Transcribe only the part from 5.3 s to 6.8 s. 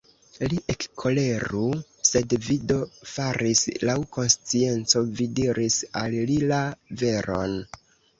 diris al li la